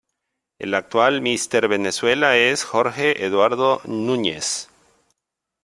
[0.57, 4.67] El actual Míster Venezuela es Jorge Eduardo Núñez.